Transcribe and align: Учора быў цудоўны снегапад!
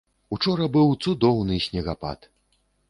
Учора 0.35 0.65
быў 0.79 0.87
цудоўны 1.05 1.61
снегапад! 1.69 2.19